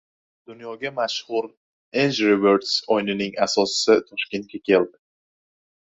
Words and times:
Dunyoga 0.47 0.89
mashhur 0.99 1.43
Angry 2.03 2.35
Birds 2.45 2.71
o‘yini 2.97 3.29
asoschisi 3.47 3.99
Toshkentga 4.09 4.63
keldi 4.71 5.03